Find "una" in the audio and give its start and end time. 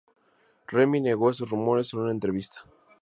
1.99-2.11